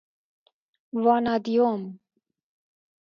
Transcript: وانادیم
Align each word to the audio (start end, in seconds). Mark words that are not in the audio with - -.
وانادیم 1.03 1.99